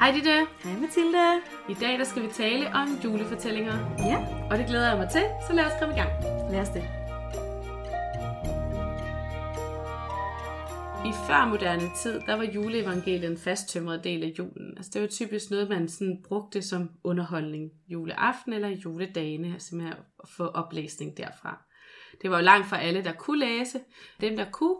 Hej 0.00 0.12
Ditte. 0.12 0.46
Hej 0.64 0.80
Mathilde. 0.80 1.40
I 1.68 1.74
dag 1.74 1.98
der 1.98 2.04
skal 2.04 2.22
vi 2.22 2.28
tale 2.28 2.66
om 2.74 2.88
julefortællinger. 3.04 3.96
Ja, 3.98 4.18
Og 4.50 4.58
det 4.58 4.66
glæder 4.66 4.88
jeg 4.88 4.98
mig 4.98 5.08
til, 5.10 5.22
så 5.48 5.52
lad 5.54 5.64
os 5.64 5.72
komme 5.80 5.94
i 5.94 5.98
gang. 5.98 6.10
lad 6.52 6.60
os 6.60 6.68
det. 6.68 6.84
I 11.10 11.12
førmoderne 11.26 11.90
tid, 12.02 12.20
der 12.26 12.34
var 12.36 12.44
juleevangeliet 12.44 13.30
en 13.30 13.38
fasttømret 13.38 14.04
del 14.04 14.22
af 14.22 14.32
julen. 14.38 14.74
Altså 14.76 14.90
det 14.94 15.02
var 15.02 15.08
typisk 15.08 15.50
noget, 15.50 15.68
man 15.68 15.88
sådan 15.88 16.22
brugte 16.28 16.62
som 16.62 16.90
underholdning 17.04 17.70
juleaften 17.88 18.52
eller 18.52 18.68
juledagene, 18.68 19.52
altså 19.52 19.68
simpelthen 19.68 19.98
at 20.22 20.28
få 20.28 20.46
oplæsning 20.46 21.16
derfra. 21.16 21.62
Det 22.22 22.30
var 22.30 22.38
jo 22.38 22.44
langt 22.44 22.66
fra 22.66 22.80
alle, 22.80 23.04
der 23.04 23.12
kunne 23.12 23.38
læse. 23.38 23.80
Dem, 24.20 24.36
der 24.36 24.44
kunne, 24.52 24.76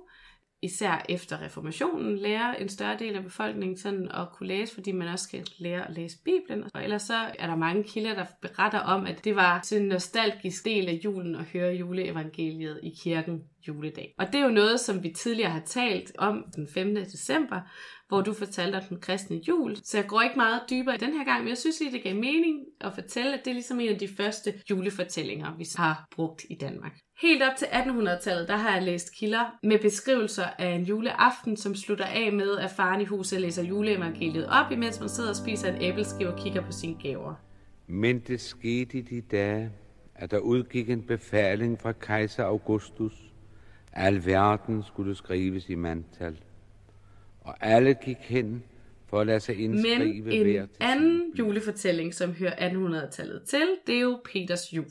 især 0.62 1.06
efter 1.09 1.42
reformationen, 1.42 2.19
lærer 2.19 2.55
en 2.55 2.69
større 2.69 2.98
del 2.98 3.15
af 3.15 3.23
befolkningen 3.23 3.78
sådan 3.78 4.09
at 4.15 4.28
kunne 4.33 4.46
læse, 4.46 4.74
fordi 4.74 4.92
man 4.92 5.09
også 5.09 5.24
skal 5.24 5.48
lære 5.59 5.88
at 5.88 5.95
læse 5.95 6.16
Bibelen. 6.24 6.65
Og 6.74 6.84
ellers 6.84 7.02
så 7.02 7.30
er 7.38 7.46
der 7.46 7.56
mange 7.56 7.84
kilder, 7.84 8.15
der 8.15 8.24
beretter 8.42 8.79
om, 8.79 9.06
at 9.06 9.24
det 9.24 9.37
var 9.37 9.60
sådan 9.62 9.82
en 9.82 9.88
nostalgisk 9.88 10.65
del 10.65 10.88
af 10.88 11.01
julen 11.05 11.34
at 11.34 11.45
høre 11.45 11.74
juleevangeliet 11.74 12.80
i 12.82 12.91
kirken 13.02 13.42
juledag. 13.69 14.15
Og 14.19 14.27
det 14.27 14.34
er 14.34 14.45
jo 14.45 14.51
noget, 14.51 14.80
som 14.80 15.02
vi 15.02 15.10
tidligere 15.10 15.51
har 15.51 15.62
talt 15.66 16.12
om 16.19 16.45
den 16.57 16.68
5. 16.74 16.95
december, 16.95 17.60
hvor 18.09 18.20
du 18.20 18.32
fortalte 18.32 18.77
om 18.77 18.82
den 18.88 19.01
kristne 19.01 19.37
jul. 19.48 19.77
Så 19.77 19.98
jeg 19.98 20.07
går 20.07 20.23
ikke 20.23 20.37
meget 20.37 20.60
dybere 20.70 20.95
i 20.95 20.98
den 20.98 21.12
her 21.12 21.24
gang, 21.24 21.41
men 21.41 21.48
jeg 21.48 21.59
synes 21.59 21.80
lige, 21.80 21.93
det 21.93 22.02
gav 22.02 22.15
mening 22.15 22.65
at 22.80 22.95
fortælle, 22.95 23.38
at 23.38 23.45
det 23.45 23.51
er 23.51 23.54
ligesom 23.54 23.80
en 23.80 23.88
af 23.88 23.98
de 23.98 24.09
første 24.09 24.54
julefortællinger, 24.70 25.57
vi 25.57 25.65
har 25.77 26.07
brugt 26.10 26.45
i 26.51 26.54
Danmark. 26.54 26.98
Helt 27.20 27.42
op 27.42 27.56
til 27.56 27.66
1800-tallet, 27.66 28.48
der 28.48 28.56
har 28.56 28.74
jeg 28.74 28.82
læst 28.82 29.14
kilder 29.14 29.58
med 29.62 29.78
beskrivelser 29.78 30.44
af 30.58 30.68
en 30.68 30.82
juleaften, 30.82 31.56
som 31.56 31.74
slutter 31.74 32.04
af 32.04 32.32
med, 32.32 32.58
at 32.58 32.70
faren 32.70 33.00
i 33.00 33.04
huset 33.04 33.40
læser 33.40 33.62
juleevangeliet 33.62 34.46
op, 34.46 34.73
imens 34.73 35.00
man 35.00 35.08
sidder 35.08 35.30
og 35.30 35.36
spiser 35.36 35.73
en 35.73 35.82
æbleskive 35.82 36.28
og 36.28 36.38
kigger 36.38 36.62
på 36.62 36.73
sine 36.73 36.96
gaver. 37.02 37.34
Men 37.86 38.18
det 38.18 38.40
skete 38.40 38.98
i 38.98 39.00
de 39.00 39.20
dage, 39.20 39.73
at 40.14 40.30
der 40.30 40.38
udgik 40.38 40.90
en 40.90 41.02
befaling 41.02 41.80
fra 41.80 41.92
kejser 41.92 42.45
Augustus, 42.45 43.12
at 43.92 44.06
al 44.06 44.26
verden 44.26 44.82
skulle 44.82 45.14
skrives 45.14 45.68
i 45.68 45.74
mandtal. 45.74 46.40
Og 47.40 47.54
alle 47.60 47.95
gik 47.95 48.18
hen 48.20 48.64
for 49.06 49.20
at 49.20 49.26
lade 49.26 49.40
sig 49.40 49.58
indskrive 49.58 50.24
Men 50.24 50.46
en 50.46 50.68
anden 50.80 51.32
julefortælling, 51.38 52.14
som 52.14 52.32
hører 52.32 52.70
1800-tallet 52.70 53.42
til, 53.42 53.66
det 53.86 53.96
er 53.96 54.01
jo 54.01 54.20
Peters 54.24 54.73
jul. 54.73 54.86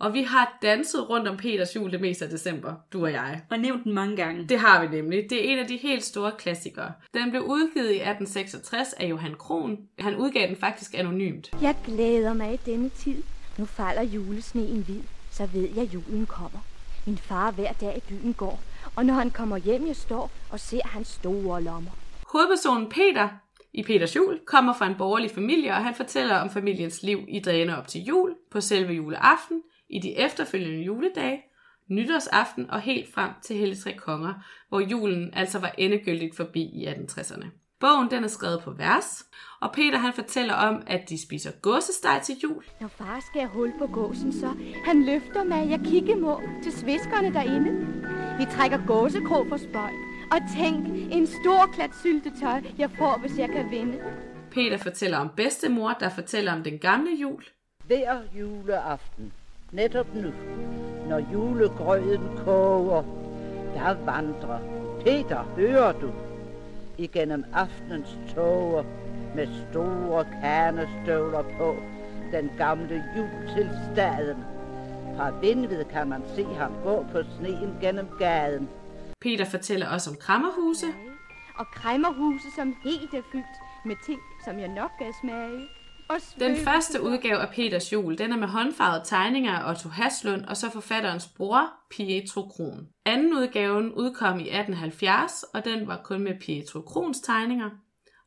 Og 0.00 0.14
vi 0.14 0.22
har 0.22 0.58
danset 0.62 1.10
rundt 1.10 1.28
om 1.28 1.36
Peters 1.36 1.76
jul 1.76 1.92
det 1.92 2.00
meste 2.00 2.24
af 2.24 2.30
december, 2.30 2.74
du 2.92 3.04
og 3.04 3.12
jeg. 3.12 3.40
Og 3.50 3.58
nævnt 3.58 3.84
den 3.84 3.92
mange 3.92 4.16
gange. 4.16 4.44
Det 4.48 4.58
har 4.58 4.86
vi 4.86 4.96
nemlig. 4.96 5.30
Det 5.30 5.46
er 5.46 5.52
en 5.52 5.58
af 5.58 5.66
de 5.66 5.76
helt 5.76 6.04
store 6.04 6.32
klassikere. 6.38 6.92
Den 7.14 7.30
blev 7.30 7.42
udgivet 7.42 7.90
i 7.90 8.00
1866 8.00 8.92
af 8.92 9.06
Johan 9.06 9.34
Kron. 9.34 9.78
Han 9.98 10.16
udgav 10.16 10.48
den 10.48 10.56
faktisk 10.56 10.94
anonymt. 10.94 11.50
Jeg 11.62 11.76
glæder 11.84 12.34
mig 12.34 12.54
i 12.54 12.56
denne 12.56 12.88
tid. 12.88 13.22
Nu 13.58 13.64
falder 13.64 14.02
julesneen 14.02 14.82
hvid, 14.82 15.02
så 15.30 15.46
ved 15.46 15.68
jeg, 15.74 15.84
at 15.84 15.94
julen 15.94 16.26
kommer. 16.26 16.58
Min 17.06 17.18
far 17.18 17.50
hver 17.50 17.72
dag 17.72 17.96
i 17.96 18.00
byen 18.08 18.34
går, 18.34 18.60
og 18.96 19.06
når 19.06 19.14
han 19.14 19.30
kommer 19.30 19.56
hjem, 19.56 19.86
jeg 19.86 19.96
står 19.96 20.30
og 20.50 20.60
ser 20.60 20.80
hans 20.84 21.08
store 21.08 21.62
lommer. 21.62 21.90
Hovedpersonen 22.32 22.88
Peter 22.88 23.28
i 23.72 23.82
Peters 23.82 24.16
jul 24.16 24.40
kommer 24.46 24.74
fra 24.74 24.86
en 24.86 24.94
borgerlig 24.98 25.30
familie, 25.30 25.70
og 25.70 25.84
han 25.84 25.94
fortæller 25.94 26.36
om 26.36 26.50
familiens 26.50 27.02
liv 27.02 27.24
i 27.28 27.40
dagene 27.40 27.78
op 27.78 27.88
til 27.88 28.00
jul, 28.00 28.34
på 28.50 28.60
selve 28.60 28.92
juleaften, 28.92 29.62
i 29.94 29.98
de 29.98 30.18
efterfølgende 30.18 30.84
juledage, 30.84 31.42
nytårsaften 31.88 32.70
og 32.70 32.80
helt 32.80 33.14
frem 33.14 33.30
til 33.42 33.56
Hellig 33.56 33.78
Tre 33.78 33.92
Konger, 33.92 34.34
hvor 34.68 34.80
julen 34.80 35.34
altså 35.34 35.58
var 35.58 35.74
endegyldigt 35.78 36.36
forbi 36.36 36.62
i 36.62 36.86
1860'erne. 36.86 37.46
Bogen 37.80 38.10
den 38.10 38.24
er 38.24 38.28
skrevet 38.28 38.60
på 38.64 38.70
vers, 38.70 39.26
og 39.60 39.72
Peter 39.72 39.98
han 39.98 40.12
fortæller 40.12 40.54
om, 40.54 40.82
at 40.86 41.08
de 41.08 41.22
spiser 41.22 41.50
gåsesteg 41.62 42.20
til 42.24 42.36
jul, 42.42 42.64
Når 42.80 42.88
far 42.88 43.20
skærer 43.30 43.46
hul 43.46 43.72
på 43.78 43.86
gåsen, 43.86 44.32
så 44.32 44.48
han 44.84 45.04
løfter 45.04 45.44
mig, 45.44 45.70
jeg 45.70 45.80
kigge 45.84 46.16
må 46.16 46.40
til 46.62 46.72
sviskerne 46.72 47.34
derinde. 47.34 47.72
Vi 48.38 48.44
trækker 48.50 48.86
gåsekrog 48.86 49.46
for 49.48 49.56
spøj. 49.56 49.90
Og 50.30 50.38
tænk, 50.56 50.86
en 51.12 51.26
stor 51.26 51.66
klat 51.74 51.90
syltetøj, 52.02 52.62
jeg 52.78 52.90
får, 52.90 53.18
hvis 53.20 53.38
jeg 53.38 53.48
kan 53.48 53.70
vinde. 53.70 53.98
Peter 54.50 54.76
fortæller 54.76 55.18
om 55.18 55.30
bedstemor, 55.36 55.92
der 56.00 56.08
fortæller 56.08 56.52
om 56.52 56.62
den 56.62 56.78
gamle 56.78 57.10
jul, 57.20 57.44
hver 57.86 58.20
juleaften, 58.38 59.32
netop 59.74 60.14
nu, 60.14 60.32
når 61.08 61.32
julegrøden 61.32 62.38
koger, 62.44 63.02
der 63.74 64.04
vandrer 64.04 64.58
Peter, 65.04 65.42
hører 65.56 65.92
du, 65.92 66.10
igennem 66.98 67.44
aftenens 67.52 68.18
tåger 68.34 68.84
med 69.34 69.48
store 69.70 70.26
kanestøvler 70.42 71.42
på, 71.58 71.76
den 72.32 72.50
gamle 72.58 73.04
jul 73.16 73.56
til 73.56 73.70
staden. 73.92 74.44
Fra 75.16 75.30
Vindved 75.40 75.84
kan 75.84 76.08
man 76.08 76.22
se 76.36 76.44
ham 76.44 76.72
gå 76.84 77.06
på 77.12 77.18
sneen 77.38 77.76
gennem 77.80 78.08
gaden. 78.18 78.68
Peter 79.20 79.44
fortæller 79.44 79.88
også 79.88 80.10
om 80.10 80.16
krammerhuse, 80.16 80.86
Og 81.58 81.66
kræmmerhuse, 81.66 82.50
som 82.56 82.76
helt 82.84 83.14
er 83.14 83.22
fyldt 83.32 83.56
med 83.84 83.96
ting, 84.06 84.20
som 84.44 84.58
jeg 84.58 84.68
nok 84.68 84.90
kan 84.98 85.12
smage. 85.20 85.68
Den 86.38 86.56
første 86.56 87.02
udgave 87.02 87.38
af 87.38 87.48
Peters 87.48 87.92
jul, 87.92 88.18
den 88.18 88.32
er 88.32 88.36
med 88.36 88.48
håndfarvede 88.48 89.04
tegninger 89.04 89.52
af 89.52 89.70
Otto 89.70 89.88
Haslund 89.88 90.44
og 90.44 90.56
så 90.56 90.70
forfatterens 90.70 91.26
bror, 91.26 91.72
Pietro 91.90 92.48
Kron. 92.48 92.88
Anden 93.04 93.34
udgaven 93.34 93.92
udkom 93.92 94.38
i 94.40 94.48
1870, 94.48 95.42
og 95.42 95.64
den 95.64 95.86
var 95.86 96.00
kun 96.04 96.20
med 96.20 96.34
Pietro 96.40 96.80
Krons 96.80 97.20
tegninger. 97.20 97.70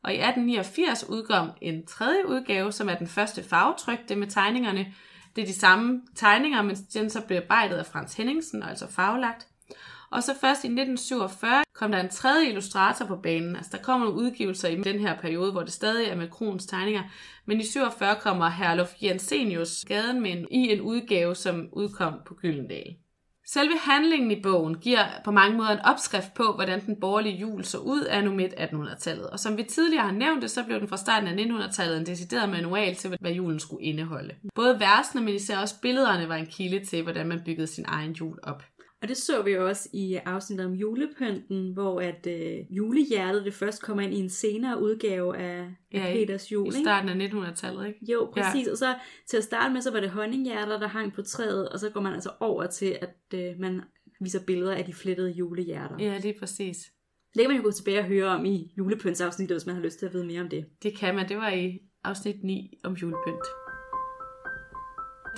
Og 0.04 0.12
i 0.12 0.16
1889 0.16 1.08
udkom 1.08 1.50
en 1.60 1.86
tredje 1.86 2.28
udgave, 2.28 2.72
som 2.72 2.88
er 2.88 2.94
den 2.94 3.06
første 3.06 3.42
farvetrykte 3.42 4.16
med 4.16 4.26
tegningerne. 4.26 4.94
Det 5.36 5.42
er 5.42 5.46
de 5.46 5.58
samme 5.58 6.02
tegninger, 6.14 6.62
men 6.62 6.76
den 6.76 7.10
så 7.10 7.20
blev 7.20 7.36
arbejdet 7.36 7.76
af 7.76 7.86
Frans 7.86 8.14
Henningsen, 8.14 8.62
altså 8.62 8.90
farvelagt. 8.90 9.46
Og 10.10 10.22
så 10.22 10.34
først 10.40 10.64
i 10.64 10.66
1947 10.66 11.62
kom 11.74 11.92
der 11.92 12.00
en 12.00 12.08
tredje 12.08 12.48
illustrator 12.48 13.06
på 13.06 13.16
banen. 13.16 13.56
Altså 13.56 13.70
der 13.76 13.82
kommer 13.82 14.06
nogle 14.06 14.20
udgivelser 14.20 14.68
i 14.68 14.82
den 14.82 14.98
her 15.00 15.20
periode, 15.20 15.52
hvor 15.52 15.62
det 15.62 15.72
stadig 15.72 16.08
er 16.08 16.16
med 16.16 16.30
Krons 16.30 16.66
tegninger. 16.66 17.02
Men 17.46 17.60
i 17.60 17.64
47 17.64 18.16
kommer 18.20 18.48
Herluf 18.48 18.94
Jensenius 19.02 19.84
gaden 19.84 20.20
med 20.20 20.30
en, 20.30 20.46
i 20.50 20.72
en 20.72 20.80
udgave, 20.80 21.34
som 21.34 21.68
udkom 21.72 22.14
på 22.26 22.34
Gyldendal. 22.34 22.96
Selve 23.46 23.74
handlingen 23.80 24.30
i 24.30 24.42
bogen 24.42 24.74
giver 24.74 25.04
på 25.24 25.30
mange 25.30 25.56
måder 25.56 25.70
en 25.70 25.84
opskrift 25.84 26.34
på, 26.34 26.52
hvordan 26.54 26.86
den 26.86 27.00
borgerlige 27.00 27.36
jul 27.36 27.64
så 27.64 27.78
ud 27.78 28.00
af 28.00 28.24
nu 28.24 28.34
midt 28.34 28.52
1800-tallet. 28.52 29.30
Og 29.30 29.40
som 29.40 29.56
vi 29.56 29.62
tidligere 29.62 30.04
har 30.04 30.12
nævnt 30.12 30.42
det, 30.42 30.50
så 30.50 30.64
blev 30.64 30.80
den 30.80 30.88
fra 30.88 30.96
starten 30.96 31.28
af 31.28 31.44
1900-tallet 31.44 31.98
en 31.98 32.06
decideret 32.06 32.48
manual 32.48 32.94
til, 32.94 33.16
hvad 33.20 33.32
julen 33.32 33.60
skulle 33.60 33.84
indeholde. 33.84 34.34
Både 34.54 34.80
versene, 34.80 35.22
men 35.24 35.34
især 35.34 35.58
også 35.58 35.80
billederne 35.82 36.28
var 36.28 36.36
en 36.36 36.46
kilde 36.46 36.84
til, 36.84 37.02
hvordan 37.02 37.28
man 37.28 37.42
byggede 37.44 37.66
sin 37.66 37.84
egen 37.88 38.12
jul 38.12 38.38
op. 38.42 38.62
Og 39.02 39.08
det 39.08 39.16
så 39.16 39.42
vi 39.42 39.50
jo 39.50 39.66
også 39.68 39.88
i 39.92 40.14
afsnittet 40.14 40.66
om 40.66 40.72
julepynten, 40.72 41.72
hvor 41.72 42.00
at 42.00 42.26
øh, 42.26 42.76
julehjertet 42.76 43.44
det 43.44 43.54
først 43.54 43.82
kommer 43.82 44.02
ind 44.02 44.14
i 44.14 44.16
en 44.18 44.28
senere 44.30 44.82
udgave 44.82 45.36
af, 45.36 45.58
af 45.60 45.66
Ja, 45.92 46.08
i- 46.12 46.16
Peters 46.16 46.52
jul. 46.52 46.68
I 46.68 46.72
starten 46.82 47.08
af 47.22 47.28
1900-tallet, 47.28 47.86
ikke? 47.86 48.12
Jo, 48.12 48.30
præcis. 48.34 48.66
Ja. 48.66 48.72
Og 48.72 48.78
så 48.78 48.94
til 49.26 49.36
at 49.36 49.44
starte 49.44 49.72
med, 49.74 49.80
så 49.80 49.90
var 49.90 50.00
det 50.00 50.10
honninghjerter, 50.10 50.78
der 50.78 50.86
hang 50.88 51.12
på 51.12 51.22
træet, 51.22 51.68
og 51.68 51.78
så 51.78 51.90
går 51.90 52.00
man 52.00 52.12
altså 52.14 52.30
over 52.40 52.66
til, 52.66 52.98
at 53.02 53.16
øh, 53.34 53.58
man 53.60 53.80
viser 54.20 54.40
billeder 54.46 54.74
af 54.74 54.84
de 54.84 54.92
flettede 54.94 55.30
julehjerter. 55.30 55.96
Ja. 55.98 56.04
Ja, 56.12 56.18
lige 56.18 56.34
præcis. 56.38 56.76
Det 57.34 57.40
kan 57.42 57.50
man 57.50 57.56
jo 57.56 57.62
gå 57.64 57.70
tilbage 57.70 57.98
og 57.98 58.04
høre 58.04 58.26
om 58.26 58.44
i 58.44 58.72
julepyntsafsnittet, 58.78 59.54
hvis 59.56 59.66
man 59.66 59.74
har 59.74 59.82
lyst 59.82 59.98
til 59.98 60.06
at 60.06 60.12
vide 60.12 60.26
mere 60.26 60.40
om 60.40 60.48
det. 60.48 60.64
Det 60.82 60.96
kan 60.98 61.14
man. 61.14 61.28
Det 61.28 61.36
var 61.36 61.50
i 61.50 61.78
afsnit 62.04 62.44
9 62.44 62.78
om 62.84 62.92
julepynt. 62.92 63.44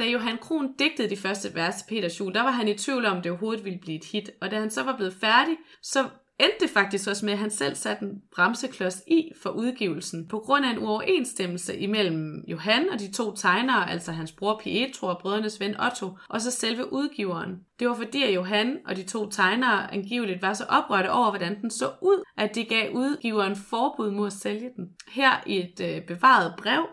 Da 0.00 0.04
Johan 0.04 0.38
Kron 0.38 0.72
digtede 0.78 1.10
de 1.10 1.16
første 1.16 1.54
vers 1.54 1.76
til 1.76 1.88
Peters 1.88 2.20
jul, 2.20 2.34
der 2.34 2.42
var 2.42 2.50
han 2.50 2.68
i 2.68 2.74
tvivl 2.74 3.06
om, 3.06 3.22
det 3.22 3.30
overhovedet 3.30 3.64
ville 3.64 3.78
blive 3.78 3.96
et 3.98 4.04
hit. 4.04 4.30
Og 4.40 4.50
da 4.50 4.60
han 4.60 4.70
så 4.70 4.82
var 4.82 4.96
blevet 4.96 5.14
færdig, 5.20 5.56
så 5.82 6.00
endte 6.38 6.56
det 6.60 6.70
faktisk 6.70 7.08
også 7.08 7.24
med, 7.24 7.32
at 7.32 7.38
han 7.38 7.50
selv 7.50 7.74
satte 7.74 8.04
en 8.04 8.22
bremseklods 8.34 9.02
i 9.06 9.32
for 9.42 9.50
udgivelsen, 9.50 10.28
på 10.28 10.38
grund 10.38 10.64
af 10.64 10.70
en 10.70 10.78
uoverensstemmelse 10.78 11.78
imellem 11.78 12.44
Johan 12.48 12.88
og 12.92 13.00
de 13.00 13.12
to 13.12 13.34
tegnere, 13.34 13.90
altså 13.90 14.12
hans 14.12 14.32
bror 14.32 14.60
Pietro 14.64 15.06
og 15.06 15.18
brødrenes 15.18 15.60
ven 15.60 15.80
Otto, 15.80 16.10
og 16.28 16.40
så 16.40 16.50
selve 16.50 16.92
udgiveren. 16.92 17.60
Det 17.78 17.88
var 17.88 17.94
fordi, 17.94 18.22
at 18.22 18.34
Johan 18.34 18.78
og 18.86 18.96
de 18.96 19.02
to 19.02 19.30
tegnere 19.30 19.94
angiveligt 19.94 20.42
var 20.42 20.52
så 20.52 20.64
oprørte 20.68 21.12
over, 21.12 21.30
hvordan 21.30 21.60
den 21.60 21.70
så 21.70 21.90
ud, 22.02 22.24
at 22.36 22.54
de 22.54 22.64
gav 22.64 22.92
udgiveren 22.92 23.56
forbud 23.56 24.10
mod 24.10 24.26
at 24.26 24.32
sælge 24.32 24.70
den. 24.76 24.88
Her 25.08 25.42
i 25.46 25.58
et 25.58 25.80
øh, 25.80 26.02
bevaret 26.06 26.54
brev 26.58 26.86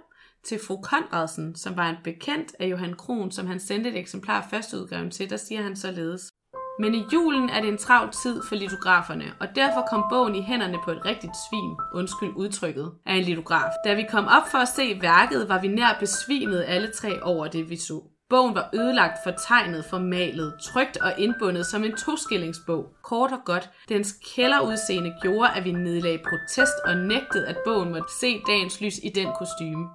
til 0.47 0.59
fru 0.67 0.81
Konradsen, 0.81 1.55
som 1.55 1.77
var 1.77 1.89
en 1.89 1.95
bekendt 2.03 2.55
af 2.59 2.67
Johan 2.67 2.93
Kron, 2.93 3.31
som 3.31 3.47
han 3.47 3.59
sendte 3.59 3.89
et 3.89 3.97
eksemplar 3.97 4.41
af 4.41 4.49
førsteudgaven 4.49 5.11
til, 5.11 5.29
der 5.29 5.37
siger 5.37 5.61
han 5.61 5.75
således. 5.75 6.31
Men 6.79 6.95
i 6.95 7.03
julen 7.13 7.49
er 7.49 7.61
det 7.61 7.69
en 7.69 7.77
travl 7.77 8.11
tid 8.23 8.41
for 8.49 8.55
litograferne, 8.55 9.25
og 9.39 9.47
derfor 9.55 9.85
kom 9.89 10.03
bogen 10.09 10.35
i 10.35 10.41
hænderne 10.41 10.77
på 10.85 10.91
et 10.91 11.05
rigtigt 11.05 11.33
svin, 11.49 11.75
undskyld 11.93 12.33
udtrykket, 12.35 12.91
af 13.05 13.15
en 13.15 13.23
litograf. 13.23 13.71
Da 13.85 13.93
vi 13.93 14.05
kom 14.11 14.25
op 14.25 14.47
for 14.51 14.57
at 14.57 14.67
se 14.67 15.01
værket, 15.01 15.49
var 15.49 15.61
vi 15.61 15.67
nær 15.67 15.97
besvimet 15.99 16.65
alle 16.67 16.91
tre 16.91 17.23
over 17.23 17.47
det, 17.47 17.69
vi 17.69 17.75
så. 17.75 18.01
Bogen 18.29 18.55
var 18.55 18.69
ødelagt, 18.73 19.17
fortegnet, 19.23 19.85
formalet, 19.85 20.53
trygt 20.61 20.97
og 20.97 21.13
indbundet 21.17 21.65
som 21.65 21.83
en 21.83 21.95
toskillingsbog. 21.95 22.85
Kort 23.03 23.31
og 23.31 23.39
godt, 23.45 23.69
dens 23.89 24.15
kælderudseende 24.35 25.13
gjorde, 25.21 25.49
at 25.55 25.63
vi 25.65 25.71
nedlagde 25.71 26.23
protest 26.29 26.77
og 26.85 26.97
nægtede, 26.97 27.47
at 27.47 27.57
bogen 27.65 27.89
måtte 27.91 28.13
se 28.19 28.41
dagens 28.47 28.81
lys 28.81 28.97
i 29.03 29.09
den 29.09 29.27
kostume. 29.39 29.87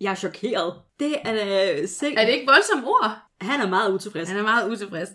Jeg 0.00 0.10
er 0.10 0.14
chokeret. 0.14 0.74
Det 1.00 1.14
er 1.24 1.32
da 1.32 1.86
sikkert... 1.86 2.22
Er 2.22 2.26
det 2.26 2.34
ikke 2.34 2.52
voldsomme 2.52 2.86
ord? 2.86 3.18
Han 3.40 3.60
er 3.60 3.68
meget 3.68 3.92
utilfreds. 3.92 4.28
Han 4.28 4.38
er 4.38 4.42
meget 4.42 4.70
utilfreds. 4.70 5.08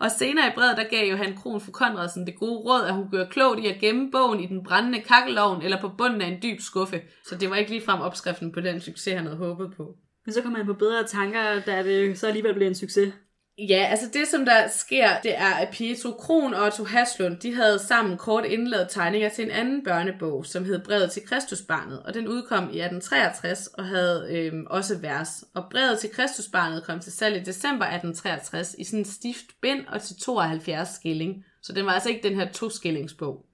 Og 0.00 0.10
senere 0.10 0.46
i 0.46 0.50
brevet, 0.54 0.76
der 0.76 0.84
gav 0.84 1.10
Johan 1.10 1.36
Kron 1.36 1.60
for 1.60 1.72
Konradsen 1.72 2.26
det 2.26 2.38
gode 2.38 2.60
råd, 2.60 2.84
at 2.84 2.94
hun 2.94 3.10
gør 3.10 3.24
klogt 3.24 3.60
i 3.60 3.66
at 3.66 3.80
gemme 3.80 4.10
bogen 4.10 4.40
i 4.40 4.46
den 4.46 4.64
brændende 4.64 5.00
kakkelovn 5.00 5.62
eller 5.62 5.80
på 5.80 5.88
bunden 5.98 6.20
af 6.20 6.26
en 6.26 6.42
dyb 6.42 6.60
skuffe. 6.60 7.00
Så 7.24 7.36
det 7.36 7.50
var 7.50 7.56
ikke 7.56 7.70
ligefrem 7.70 8.00
opskriften 8.00 8.52
på 8.52 8.60
den 8.60 8.80
succes, 8.80 9.14
han 9.14 9.24
havde 9.24 9.36
håbet 9.36 9.74
på. 9.76 9.94
Men 10.24 10.32
så 10.32 10.42
kommer 10.42 10.58
han 10.58 10.66
på 10.66 10.74
bedre 10.74 11.06
tanker, 11.06 11.60
da 11.66 11.82
det 11.82 12.18
så 12.18 12.26
alligevel 12.26 12.54
blev 12.54 12.66
en 12.66 12.74
succes. 12.74 13.14
Ja, 13.58 13.86
altså 13.90 14.06
det 14.12 14.28
som 14.28 14.44
der 14.44 14.68
sker, 14.68 15.20
det 15.22 15.38
er, 15.38 15.54
at 15.54 15.68
Pietro 15.72 16.10
Kron 16.10 16.54
og 16.54 16.64
Otto 16.64 16.84
Haslund, 16.84 17.36
de 17.36 17.54
havde 17.54 17.78
sammen 17.78 18.18
kort 18.18 18.44
indlavet 18.44 18.86
tegninger 18.90 19.28
til 19.28 19.44
en 19.44 19.50
anden 19.50 19.84
børnebog, 19.84 20.46
som 20.46 20.64
hed 20.64 20.84
Brevet 20.84 21.10
til 21.10 21.26
Kristusbarnet, 21.26 22.02
og 22.02 22.14
den 22.14 22.28
udkom 22.28 22.62
i 22.62 22.80
1863 22.80 23.66
og 23.66 23.84
havde 23.84 24.28
øhm, 24.30 24.66
også 24.70 24.98
vers. 24.98 25.44
Og 25.54 25.64
Brevet 25.70 25.98
til 25.98 26.10
Kristusbarnet 26.10 26.84
kom 26.84 27.00
til 27.00 27.12
salg 27.12 27.36
i 27.36 27.44
december 27.44 27.84
1863 27.84 28.74
i 28.78 28.84
sådan 28.84 28.98
en 28.98 29.04
stift 29.04 29.46
bind 29.62 29.86
og 29.86 30.02
til 30.02 30.16
72 30.16 30.88
skilling. 30.88 31.44
Så 31.62 31.72
den 31.72 31.86
var 31.86 31.92
altså 31.92 32.08
ikke 32.08 32.28
den 32.28 32.36
her 32.36 32.52
to-skillingsbog, 32.52 33.46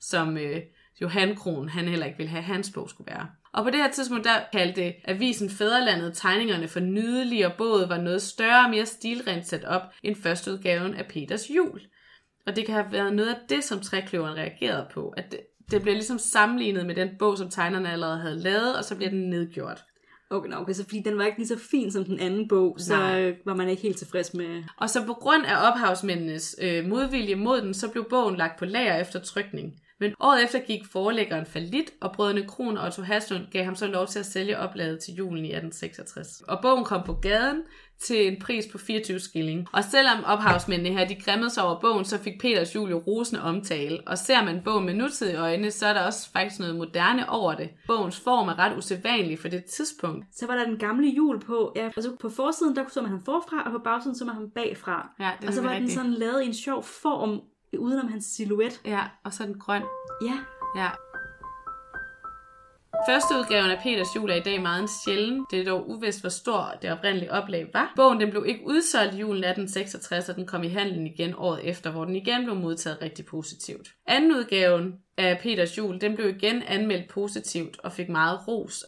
som 0.00 0.36
øh, 0.36 0.60
Johan 1.00 1.36
Kron, 1.36 1.68
han 1.68 1.88
heller 1.88 2.06
ikke 2.06 2.18
ville 2.18 2.30
have, 2.30 2.42
hans 2.42 2.70
bog 2.74 2.90
skulle 2.90 3.12
være. 3.12 3.26
Og 3.54 3.64
på 3.64 3.70
det 3.70 3.78
her 3.78 3.90
tidspunkt, 3.90 4.24
der 4.24 4.40
kaldte 4.52 4.94
avisen 5.04 5.50
Fæderlandet 5.50 6.14
tegningerne 6.14 6.68
for 6.68 6.80
nydelige, 6.80 7.46
og 7.46 7.52
både 7.58 7.88
var 7.88 7.98
noget 7.98 8.22
større 8.22 8.64
og 8.64 8.70
mere 8.70 8.86
stilrent 8.86 9.46
sat 9.46 9.64
op 9.64 9.82
end 10.02 10.16
førsteudgaven 10.16 10.94
af 10.94 11.06
Peters 11.06 11.50
jul. 11.50 11.80
Og 12.46 12.56
det 12.56 12.66
kan 12.66 12.74
have 12.74 12.92
været 12.92 13.14
noget 13.14 13.28
af 13.28 13.36
det, 13.48 13.64
som 13.64 13.80
trækløveren 13.80 14.36
reagerede 14.36 14.86
på, 14.94 15.08
at 15.08 15.32
det, 15.32 15.40
det 15.70 15.82
bliver 15.82 15.94
ligesom 15.94 16.18
sammenlignet 16.18 16.86
med 16.86 16.94
den 16.94 17.08
bog, 17.18 17.38
som 17.38 17.50
tegnerne 17.50 17.92
allerede 17.92 18.20
havde 18.20 18.40
lavet, 18.40 18.76
og 18.76 18.84
så 18.84 18.96
bliver 18.96 19.10
den 19.10 19.30
nedgjort. 19.30 19.84
Okay, 20.30 20.50
no, 20.50 20.60
okay, 20.60 20.72
så 20.72 20.84
fordi 20.84 21.02
den 21.04 21.18
var 21.18 21.24
ikke 21.24 21.38
lige 21.38 21.48
så 21.48 21.58
fin 21.70 21.92
som 21.92 22.04
den 22.04 22.20
anden 22.20 22.48
bog, 22.48 22.76
så 22.78 22.96
Nej. 22.96 23.34
var 23.44 23.54
man 23.54 23.68
ikke 23.68 23.82
helt 23.82 23.96
tilfreds 23.96 24.34
med... 24.34 24.64
Og 24.76 24.90
så 24.90 25.06
på 25.06 25.12
grund 25.12 25.44
af 25.46 25.70
ophavsmændenes 25.70 26.56
øh, 26.62 26.84
modvilje 26.84 27.34
mod 27.34 27.60
den, 27.60 27.74
så 27.74 27.88
blev 27.88 28.06
bogen 28.10 28.36
lagt 28.36 28.58
på 28.58 28.64
lager 28.64 28.96
efter 28.96 29.20
trykning. 29.20 29.80
Men 30.04 30.14
året 30.20 30.44
efter 30.44 30.58
gik 30.58 30.80
forlæggeren 30.92 31.46
falit, 31.46 31.90
og 32.00 32.12
brødrene 32.12 32.46
Kron 32.46 32.78
og 32.78 32.86
Otto 32.86 33.02
Haslund 33.02 33.42
gav 33.52 33.64
ham 33.64 33.74
så 33.74 33.86
lov 33.86 34.06
til 34.06 34.18
at 34.18 34.26
sælge 34.26 34.58
oplaget 34.58 35.00
til 35.00 35.14
julen 35.14 35.44
i 35.44 35.48
1866. 35.48 36.40
Og 36.48 36.58
bogen 36.62 36.84
kom 36.84 37.02
på 37.06 37.12
gaden 37.12 37.62
til 37.98 38.32
en 38.32 38.40
pris 38.40 38.66
på 38.72 38.78
24 38.78 39.20
skilling. 39.20 39.66
Og 39.72 39.84
selvom 39.84 40.24
ophavsmændene 40.24 40.98
her 40.98 41.08
de 41.08 41.14
grimmede 41.14 41.50
sig 41.50 41.64
over 41.64 41.80
bogen, 41.80 42.04
så 42.04 42.18
fik 42.18 42.40
Peters 42.40 42.74
jul 42.74 42.90
jo 42.90 42.98
rosende 42.98 43.42
omtale. 43.42 44.00
Og 44.06 44.18
ser 44.18 44.44
man 44.44 44.60
bogen 44.64 44.86
med 44.86 44.94
nutidige 44.94 45.36
øjne, 45.36 45.70
så 45.70 45.86
er 45.86 45.92
der 45.92 46.00
også 46.00 46.32
faktisk 46.32 46.60
noget 46.60 46.76
moderne 46.76 47.28
over 47.28 47.54
det. 47.54 47.70
Bogens 47.86 48.20
form 48.20 48.48
er 48.48 48.58
ret 48.58 48.76
usædvanlig 48.76 49.38
for 49.38 49.48
det 49.48 49.64
tidspunkt. 49.64 50.24
Så 50.32 50.46
var 50.46 50.54
der 50.54 50.64
den 50.64 50.78
gamle 50.78 51.08
jul 51.08 51.40
på. 51.40 51.72
Ja, 51.76 51.84
altså 51.84 52.16
på 52.20 52.28
forsiden, 52.28 52.76
der 52.76 52.84
så 52.88 53.00
man 53.02 53.10
ham 53.10 53.24
forfra, 53.24 53.62
og 53.66 53.70
på 53.70 53.78
bagsiden 53.84 54.18
så 54.18 54.24
man 54.24 54.34
ham 54.34 54.50
bagfra. 54.54 55.10
Ja, 55.20 55.30
det 55.40 55.48
og 55.48 55.54
så 55.54 55.62
var 55.62 55.70
nemlig 55.70 55.88
den 55.88 55.96
sådan 55.96 56.12
lavet 56.12 56.42
i 56.42 56.46
en 56.46 56.54
sjov 56.54 56.82
form, 56.82 57.40
udenom 57.78 58.08
hans 58.08 58.24
silhuet. 58.24 58.80
Ja, 58.84 59.00
og 59.24 59.32
så 59.32 59.44
den 59.44 59.58
grøn. 59.58 59.82
Ja, 60.22 60.38
Ja. 60.76 60.90
Første 63.08 63.34
udgaven 63.38 63.70
af 63.70 63.80
Peters 63.82 64.16
jul 64.16 64.30
er 64.30 64.34
i 64.34 64.40
dag 64.40 64.62
meget 64.62 64.90
sjælden. 65.04 65.46
Det 65.50 65.60
er 65.60 65.64
dog 65.64 65.90
uvist, 65.90 66.20
hvor 66.20 66.28
stor 66.28 66.74
det 66.82 66.92
oprindelige 66.92 67.32
oplag 67.32 67.70
var. 67.72 67.92
Bogen 67.96 68.20
den 68.20 68.30
blev 68.30 68.44
ikke 68.48 68.66
udsolgt 68.66 69.14
i 69.14 69.18
julen 69.18 69.44
1866, 69.44 70.28
og 70.28 70.36
den 70.36 70.46
kom 70.46 70.62
i 70.62 70.68
handlen 70.68 71.06
igen 71.06 71.34
året 71.36 71.68
efter, 71.68 71.90
hvor 71.90 72.04
den 72.04 72.16
igen 72.16 72.44
blev 72.44 72.56
modtaget 72.56 73.02
rigtig 73.02 73.26
positivt. 73.26 73.88
Anden 74.06 74.32
udgaven 74.32 74.94
af 75.16 75.38
Peters 75.42 75.78
jul, 75.78 76.00
den 76.00 76.16
blev 76.16 76.28
igen 76.28 76.62
anmeldt 76.62 77.08
positivt 77.08 77.78
og 77.78 77.92
fik 77.92 78.08
meget 78.08 78.48
ros. 78.48 78.84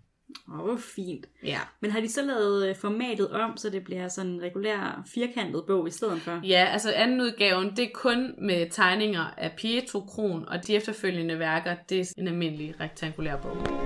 Åh, 0.48 0.64
hvor 0.64 0.76
fint. 0.76 1.26
Ja. 1.44 1.58
Men 1.80 1.90
har 1.90 2.00
de 2.00 2.08
så 2.08 2.22
lavet 2.22 2.68
øh, 2.68 2.76
formatet 2.76 3.30
om, 3.30 3.56
så 3.56 3.70
det 3.70 3.84
bliver 3.84 4.08
sådan 4.08 4.30
en 4.30 4.42
regulær 4.42 5.02
firkantet 5.14 5.64
bog 5.66 5.88
i 5.88 5.90
stedet 5.90 6.20
for? 6.20 6.40
Ja, 6.44 6.68
altså 6.72 6.92
anden 6.92 7.20
udgaven, 7.20 7.70
det 7.70 7.84
er 7.84 7.90
kun 7.94 8.34
med 8.38 8.70
tegninger 8.70 9.34
af 9.36 9.52
Pietro 9.56 10.00
Kron, 10.00 10.48
og 10.48 10.66
de 10.66 10.74
efterfølgende 10.74 11.38
værker, 11.38 11.74
det 11.88 12.00
er 12.00 12.12
en 12.18 12.28
almindelig 12.28 12.74
rektangulær 12.80 13.36
bog. 13.36 13.85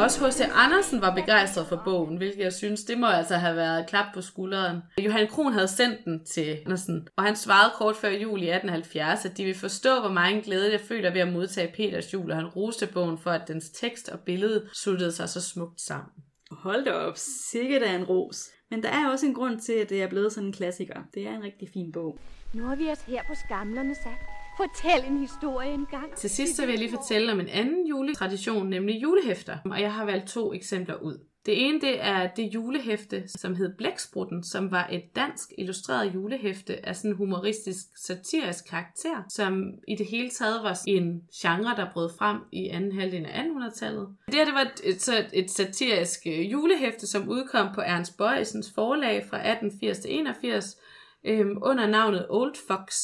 Også 0.00 0.26
H.C. 0.26 0.40
Andersen 0.54 1.00
var 1.00 1.14
begejstret 1.14 1.66
for 1.66 1.82
bogen, 1.84 2.16
hvilket 2.16 2.38
jeg 2.38 2.52
synes, 2.52 2.84
det 2.84 2.98
må 2.98 3.06
altså 3.06 3.34
have 3.34 3.56
været 3.56 3.80
et 3.80 3.86
klap 3.88 4.06
på 4.14 4.20
skulderen. 4.20 4.78
Johan 4.98 5.28
Kron 5.28 5.52
havde 5.52 5.68
sendt 5.68 6.04
den 6.04 6.24
til 6.24 6.58
Andersen, 6.66 7.08
og 7.16 7.24
han 7.24 7.36
svarede 7.36 7.72
kort 7.78 7.96
før 7.96 8.08
jul 8.08 8.42
i 8.42 8.48
1870, 8.50 9.24
at 9.24 9.36
de 9.36 9.44
vil 9.44 9.54
forstå, 9.54 10.00
hvor 10.00 10.12
meget 10.12 10.44
glæde 10.44 10.72
jeg 10.72 10.80
føler 10.80 11.12
ved 11.12 11.20
at 11.20 11.32
modtage 11.32 11.72
Peters 11.76 12.12
jul, 12.12 12.30
og 12.30 12.36
han 12.36 12.46
roste 12.46 12.86
bogen 12.86 13.18
for, 13.18 13.30
at 13.30 13.48
dens 13.48 13.70
tekst 13.70 14.08
og 14.08 14.20
billede 14.20 14.68
sluttede 14.72 15.12
sig 15.12 15.28
så 15.28 15.40
smukt 15.40 15.80
sammen. 15.80 16.12
Hold 16.50 16.84
da 16.84 16.92
op, 16.92 17.14
sikkert 17.50 17.82
er 17.82 17.96
en 17.96 18.04
ros. 18.04 18.48
Men 18.70 18.82
der 18.82 18.88
er 18.88 19.10
også 19.10 19.26
en 19.26 19.34
grund 19.34 19.60
til, 19.60 19.72
at 19.72 19.90
det 19.90 20.02
er 20.02 20.08
blevet 20.08 20.32
sådan 20.32 20.46
en 20.46 20.52
klassiker. 20.52 21.00
Det 21.14 21.26
er 21.26 21.32
en 21.36 21.42
rigtig 21.42 21.68
fin 21.72 21.92
bog. 21.92 22.18
Nu 22.54 22.64
har 22.64 22.76
vi 22.76 22.90
os 22.90 23.00
her 23.00 23.22
på 23.28 23.34
skamlerne 23.34 23.94
sat. 23.94 24.39
Fortæl 24.60 25.12
en 25.12 25.18
historie 25.18 25.72
engang. 25.74 26.16
Til 26.16 26.30
sidst 26.30 26.56
så 26.56 26.62
vil 26.62 26.70
jeg 26.70 26.78
lige 26.78 26.90
fortælle 26.90 27.32
om 27.32 27.40
en 27.40 27.48
anden 27.48 27.86
juletradition, 27.86 28.66
nemlig 28.66 29.02
julehæfter. 29.02 29.58
Og 29.64 29.80
jeg 29.80 29.94
har 29.94 30.04
valgt 30.04 30.28
to 30.28 30.52
eksempler 30.52 30.94
ud. 30.94 31.18
Det 31.46 31.66
ene 31.66 31.80
det 31.80 32.04
er 32.04 32.26
det 32.36 32.54
julehæfte, 32.54 33.28
som 33.28 33.54
hed 33.54 33.76
Blæksprutten, 33.78 34.44
som 34.44 34.70
var 34.70 34.88
et 34.92 35.02
dansk 35.16 35.52
illustreret 35.58 36.14
julehæfte 36.14 36.86
af 36.88 36.96
sådan 36.96 37.10
en 37.10 37.16
humoristisk, 37.16 37.86
satirisk 37.96 38.68
karakter, 38.70 39.24
som 39.28 39.64
i 39.88 39.94
det 39.94 40.06
hele 40.06 40.30
taget 40.30 40.62
var 40.62 40.78
en 40.86 41.22
genre, 41.42 41.76
der 41.76 41.92
brød 41.92 42.10
frem 42.18 42.38
i 42.52 42.68
anden 42.68 42.92
halvdel 42.92 43.26
af 43.26 43.42
1800-tallet. 43.42 44.08
Det 44.26 44.34
her 44.34 44.44
det 44.44 44.54
var 44.54 44.72
et, 44.84 45.02
så 45.02 45.24
et 45.32 45.50
satirisk 45.50 46.20
øh, 46.26 46.52
julehæfte, 46.52 47.06
som 47.06 47.28
udkom 47.28 47.74
på 47.74 47.80
Ernst 47.80 48.16
Bøjsens 48.16 48.72
forlag 48.74 49.26
fra 49.30 49.36
1880 49.36 49.98
til 49.98 50.18
81 50.18 50.76
øhm, 51.24 51.58
under 51.62 51.86
navnet 51.86 52.26
Old 52.30 52.54
Fox 52.68 52.94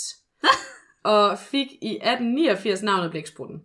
og 1.07 1.39
fik 1.39 1.67
i 1.83 1.93
1889 1.95 2.83
navnet 2.83 3.11
Blæksprutten. 3.11 3.63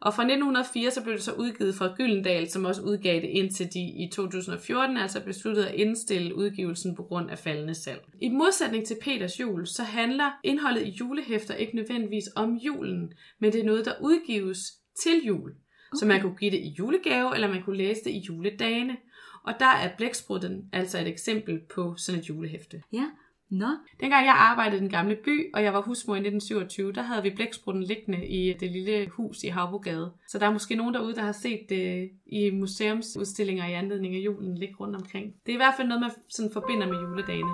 Og 0.00 0.14
fra 0.14 0.22
1904 0.22 0.90
så 0.90 1.02
blev 1.02 1.14
det 1.14 1.22
så 1.22 1.32
udgivet 1.32 1.74
fra 1.74 1.94
Gyldendal, 1.96 2.50
som 2.50 2.64
også 2.64 2.82
udgav 2.82 3.14
det 3.14 3.28
indtil 3.28 3.66
de 3.74 3.80
i 3.80 4.10
2014 4.12 4.96
altså 4.96 5.24
besluttede 5.24 5.68
at 5.68 5.74
indstille 5.74 6.34
udgivelsen 6.34 6.96
på 6.96 7.02
grund 7.02 7.30
af 7.30 7.38
faldende 7.38 7.74
salg. 7.74 8.00
I 8.20 8.28
modsætning 8.28 8.86
til 8.86 8.96
Peters 9.02 9.40
jul, 9.40 9.66
så 9.66 9.82
handler 9.82 10.30
indholdet 10.44 10.86
i 10.86 10.96
julehæfter 11.00 11.54
ikke 11.54 11.76
nødvendigvis 11.76 12.24
om 12.36 12.54
julen, 12.54 13.12
men 13.38 13.52
det 13.52 13.60
er 13.60 13.64
noget, 13.64 13.84
der 13.84 13.92
udgives 14.00 14.58
til 15.02 15.24
jul. 15.26 15.50
Okay. 15.50 15.98
Så 15.98 16.06
man 16.06 16.20
kunne 16.20 16.36
give 16.36 16.50
det 16.50 16.58
i 16.58 16.74
julegave, 16.78 17.34
eller 17.34 17.48
man 17.48 17.62
kunne 17.62 17.76
læse 17.76 18.04
det 18.04 18.10
i 18.10 18.24
juledagene. 18.28 18.96
Og 19.44 19.54
der 19.58 19.74
er 19.82 19.96
Blæksprutten 19.96 20.68
altså 20.72 20.98
et 20.98 21.08
eksempel 21.08 21.60
på 21.74 21.94
sådan 21.96 22.20
et 22.20 22.28
julehæfte. 22.28 22.82
Ja, 22.92 23.06
nå. 23.50 23.66
Dengang 24.00 24.26
jeg 24.26 24.34
arbejdede 24.38 24.76
i 24.76 24.80
den 24.80 24.90
gamle 24.90 25.16
by, 25.24 25.54
og 25.54 25.62
jeg 25.62 25.72
var 25.72 25.82
husmor 25.82 26.14
i 26.14 26.18
1927, 26.18 26.92
der 26.92 27.02
havde 27.02 27.22
vi 27.22 27.30
blæksprutten 27.30 27.82
liggende 27.82 28.26
i 28.26 28.52
det 28.60 28.70
lille 28.70 29.08
hus 29.08 29.42
i 29.42 29.48
Havbogade. 29.48 30.12
Så 30.28 30.38
der 30.38 30.46
er 30.46 30.52
måske 30.52 30.74
nogen 30.74 30.94
derude, 30.94 31.14
der 31.14 31.22
har 31.22 31.32
set 31.32 31.60
det 31.68 32.10
i 32.26 32.50
museumsudstillinger 32.50 33.66
i 33.66 33.72
anledning 33.72 34.14
af 34.14 34.20
julen 34.20 34.58
ligge 34.58 34.74
rundt 34.80 34.96
omkring. 34.96 35.26
Det 35.46 35.52
er 35.52 35.56
i 35.56 35.62
hvert 35.64 35.74
fald 35.76 35.88
noget, 35.88 36.00
man 36.00 36.10
sådan 36.28 36.52
forbinder 36.52 36.86
med 36.86 37.00
juledagene. 37.00 37.50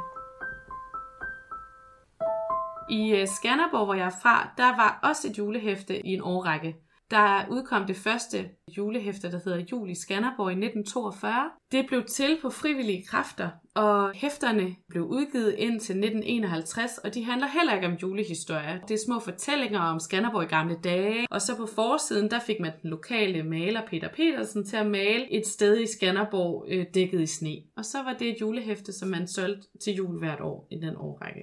I 2.91 3.21
øh, 3.21 3.27
Skanderborg, 3.27 3.85
hvor 3.85 3.95
jeg 3.95 4.07
er 4.07 4.19
fra, 4.23 4.51
der 4.57 4.77
var 4.77 5.01
også 5.03 5.29
et 5.29 5.39
julehæfte 5.39 6.07
i 6.07 6.11
en 6.11 6.21
årrække. 6.23 6.77
Der 7.11 7.47
udkom 7.51 7.87
det 7.87 7.97
første 7.97 8.49
julehæfte, 8.77 9.31
der 9.31 9.41
hedder 9.45 9.65
Jul 9.73 9.91
i 9.91 9.95
Skanderborg 9.95 10.51
i 10.51 10.53
1942. 10.53 11.51
Det 11.73 11.87
blev 11.87 12.05
til 12.05 12.39
på 12.43 12.51
frivillige 12.51 13.05
kræfter, 13.07 13.51
og 13.75 14.13
hæfterne 14.15 14.77
blev 14.89 15.05
udgivet 15.05 15.55
indtil 15.59 15.97
1951, 15.97 16.99
og 16.99 17.15
de 17.15 17.25
handler 17.25 17.47
heller 17.47 17.75
ikke 17.75 17.87
om 17.87 17.93
julehistorier. 17.93 18.81
Det 18.81 18.95
er 18.95 19.05
små 19.07 19.21
fortællinger 19.21 19.81
om 19.81 20.01
Skanderborg 20.01 20.43
i 20.43 20.47
gamle 20.47 20.77
dage, 20.85 21.27
og 21.31 21.43
så 21.43 21.57
på 21.57 21.67
forsiden, 21.67 22.31
der 22.31 22.39
fik 22.41 22.61
man 22.61 22.73
den 22.83 22.91
lokale 22.91 23.43
maler 23.43 23.81
Peter 23.87 24.09
Petersen 24.09 24.65
til 24.65 24.77
at 24.77 24.87
male 24.87 25.33
et 25.33 25.47
sted 25.47 25.81
i 25.81 25.87
Skanderborg 25.87 26.65
øh, 26.69 26.87
dækket 26.95 27.21
i 27.21 27.27
sne. 27.27 27.57
Og 27.77 27.85
så 27.85 28.03
var 28.03 28.13
det 28.13 28.29
et 28.29 28.41
julehæfte, 28.41 28.93
som 28.93 29.09
man 29.09 29.29
solgte 29.29 29.69
til 29.85 29.95
jul 29.95 30.19
hvert 30.19 30.41
år 30.41 30.69
i 30.71 30.77
den 30.77 30.97
årrække. 30.97 31.43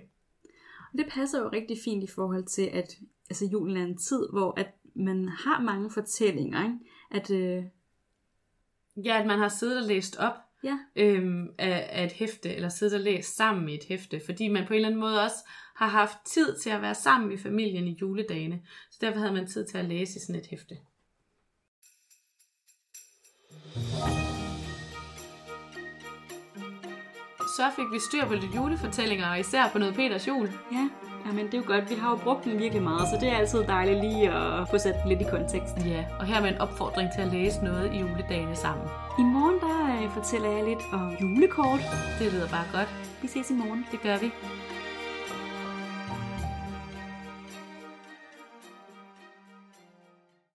Og 0.93 0.97
det 0.97 1.05
passer 1.09 1.39
jo 1.39 1.49
rigtig 1.53 1.77
fint 1.83 2.03
i 2.03 2.07
forhold 2.15 2.45
til, 2.45 2.69
at 2.73 2.97
altså, 3.29 3.45
julen 3.45 3.77
er 3.77 3.83
en 3.83 3.97
tid, 3.97 4.27
hvor 4.31 4.59
at 4.59 4.67
man 4.93 5.29
har 5.29 5.61
mange 5.61 5.89
fortællinger, 5.89 6.63
ikke? 6.63 6.79
At, 7.11 7.31
øh, 7.31 7.63
Ja, 8.95 9.19
at 9.19 9.27
man 9.27 9.39
har 9.39 9.49
siddet 9.49 9.81
og 9.81 9.87
læst 9.87 10.17
op 10.17 10.33
ja, 10.63 10.79
øhm, 10.95 11.47
af, 11.57 11.89
af 11.91 12.05
et 12.05 12.11
hæfte, 12.11 12.55
eller 12.55 12.69
siddet 12.69 12.95
og 12.95 12.99
læst 12.99 13.35
sammen 13.35 13.69
i 13.69 13.75
et 13.75 13.83
hæfte, 13.83 14.21
fordi 14.25 14.47
man 14.47 14.67
på 14.67 14.73
en 14.73 14.75
eller 14.75 14.87
anden 14.87 14.99
måde 14.99 15.23
også 15.23 15.35
har 15.75 15.87
haft 15.87 16.17
tid 16.25 16.57
til 16.57 16.69
at 16.69 16.81
være 16.81 16.95
sammen 16.95 17.31
i 17.31 17.37
familien 17.37 17.87
i 17.87 17.97
juledagene. 18.01 18.61
Så 18.91 18.97
derfor 19.01 19.19
havde 19.19 19.33
man 19.33 19.47
tid 19.47 19.65
til 19.65 19.77
at 19.77 19.85
læse 19.85 20.17
i 20.17 20.19
sådan 20.19 20.41
et 20.41 20.47
hæfte. 20.47 20.77
så 27.57 27.71
fik 27.75 27.85
vi 27.91 27.99
styr 27.99 28.25
på 28.25 28.33
lidt 28.33 28.55
julefortællinger, 28.55 29.29
og 29.29 29.39
især 29.39 29.69
på 29.69 29.79
noget 29.79 29.95
Peters 29.95 30.27
jul. 30.27 30.49
Ja, 30.71 30.89
jamen 31.25 31.45
det 31.45 31.53
er 31.53 31.57
jo 31.57 31.63
godt. 31.67 31.89
Vi 31.89 31.95
har 31.95 32.09
jo 32.09 32.15
brugt 32.15 32.43
den 32.43 32.59
virkelig 32.59 32.83
meget, 32.83 33.07
så 33.07 33.17
det 33.21 33.29
er 33.29 33.37
altid 33.37 33.63
dejligt 33.63 33.99
lige 33.99 34.31
at 34.31 34.69
få 34.69 34.77
sat 34.77 34.95
den 35.01 35.09
lidt 35.09 35.21
i 35.21 35.23
kontekst. 35.23 35.75
Ja, 35.85 36.05
og 36.19 36.25
her 36.25 36.41
med 36.41 36.49
en 36.49 36.57
opfordring 36.57 37.09
til 37.15 37.21
at 37.21 37.27
læse 37.27 37.63
noget 37.63 37.93
i 37.93 37.97
juledagene 37.97 38.55
sammen. 38.55 38.87
I 39.19 39.23
morgen 39.23 39.59
der 39.59 40.03
øh, 40.03 40.11
fortæller 40.11 40.49
jeg 40.49 40.63
lidt 40.63 40.83
om 40.93 41.15
julekort. 41.21 41.81
Det 42.19 42.33
lyder 42.33 42.47
bare 42.47 42.65
godt. 42.73 42.89
Vi 43.21 43.27
ses 43.27 43.49
i 43.49 43.53
morgen. 43.53 43.85
Det 43.91 44.01
gør 44.01 44.17
vi. 44.17 44.31